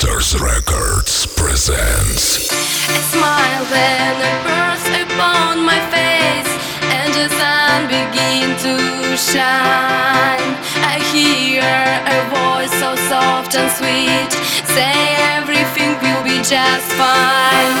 Masters 0.00 0.40
Records 0.40 1.26
presents 1.34 2.46
A 2.46 3.02
smile 3.10 3.64
then 3.64 4.14
a 4.14 4.34
burst 4.46 4.94
upon 4.94 5.64
my 5.64 5.80
face 5.90 6.52
And 6.86 7.10
the 7.14 7.26
sun 7.34 7.88
began 7.88 8.54
to 8.62 8.76
shine. 9.16 10.54
I 10.86 11.02
hear 11.10 11.66
a 11.66 12.18
voice 12.30 12.70
so 12.78 12.94
soft 13.10 13.56
and 13.56 13.70
sweet 13.74 14.30
Say 14.70 15.18
everything 15.34 15.98
will 15.98 16.22
be 16.22 16.38
just 16.46 16.88
fine. 16.94 17.78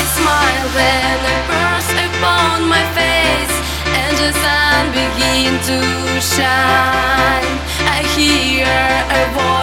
A 0.00 0.06
smile 0.16 0.68
then 0.80 1.18
a 1.28 1.36
burst 1.44 1.92
upon 2.08 2.68
my 2.72 2.84
face 2.96 3.56
And 4.00 4.16
the 4.16 4.32
sun 4.32 4.82
began 4.96 5.52
to 5.68 5.80
shine. 6.24 7.52
I 7.84 8.00
hear 8.16 9.07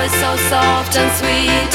so 0.09 0.35
soft 0.49 0.95
and 0.97 1.11
sweet 1.17 1.74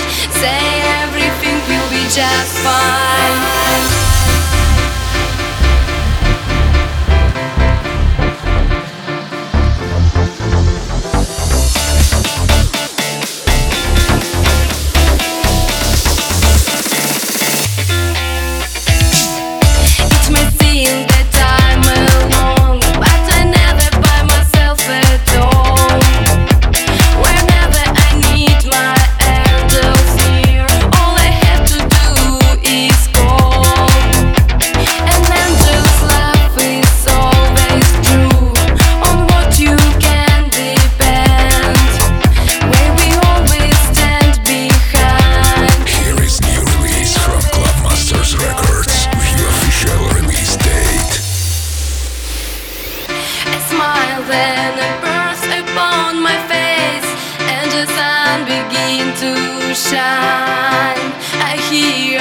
to 59.70 59.76
shine 59.76 61.06
I 61.38 61.54
hear 61.70 62.18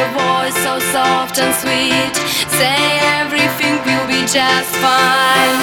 a 0.00 0.02
voice 0.16 0.56
so 0.64 0.80
soft 0.96 1.36
and 1.36 1.52
sweet. 1.60 2.14
Say 2.56 2.80
everything 3.20 3.76
will 3.84 4.06
be 4.08 4.24
just 4.24 4.72
fine. 4.80 5.60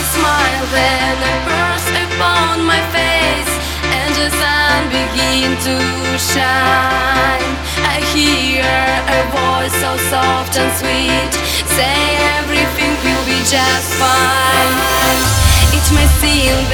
A 0.00 0.04
smile 0.16 0.66
then 0.72 1.16
a 1.32 1.34
burst 1.44 1.92
upon 2.08 2.64
my 2.64 2.80
face 2.88 3.52
And 3.84 4.10
the 4.16 4.28
sun 4.40 4.80
began 4.88 5.50
to 5.68 5.76
shine. 6.32 7.52
I 7.84 8.00
hear 8.16 8.64
a 8.64 9.20
voice 9.36 9.76
so 9.76 9.92
soft 10.08 10.56
and 10.56 10.72
sweet. 10.80 11.32
Say 11.76 12.00
everything 12.40 12.92
will 13.04 13.24
be 13.28 13.40
just 13.44 13.92
fine. 14.00 15.20
It 15.76 15.86
may 15.92 16.08
seem 16.20 16.69